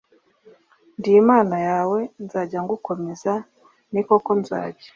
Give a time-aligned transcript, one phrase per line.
[0.97, 3.33] Ndi imana yawe nzajya ngukomeza
[3.91, 4.87] ni koko nzajya